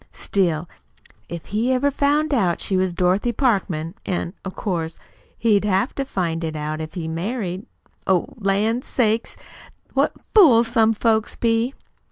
Still, 0.13 0.67
if 1.29 1.45
he 1.45 1.71
ever 1.71 1.91
found 1.91 2.33
out 2.33 2.59
she 2.59 2.75
was 2.75 2.91
Dorothy 2.91 3.31
Parkman, 3.31 3.93
an' 4.03 4.33
of 4.43 4.55
course 4.55 4.97
he'd 5.37 5.63
have 5.63 5.93
to 5.93 6.05
find 6.05 6.43
it 6.43 6.55
out 6.55 6.81
if 6.81 6.95
he 6.95 7.07
married 7.07 7.67
Oh, 8.07 8.25
lan' 8.37 8.81
sakes, 8.81 9.37
what 9.93 10.13
fools 10.33 10.69
some 10.69 10.93
folks 10.95 11.35
be!" 11.35 11.75